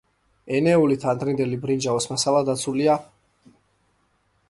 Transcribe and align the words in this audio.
ენეოლით-ადრინდელი 0.59 1.61
ბრინჯაოს 1.67 2.09
მასალა 2.15 2.43
დაცულია 2.51 2.99
აკად. 2.99 3.57